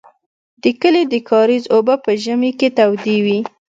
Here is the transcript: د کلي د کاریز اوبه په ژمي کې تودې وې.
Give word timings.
د 0.63 0.63
کلي 0.81 1.03
د 1.09 1.15
کاریز 1.29 1.63
اوبه 1.75 1.95
په 2.05 2.11
ژمي 2.23 2.51
کې 2.59 2.67
تودې 2.77 3.17
وې. 3.25 3.39